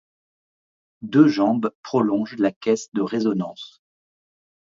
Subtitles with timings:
[1.03, 3.83] Deux jambes prolongent la caisse de résonance.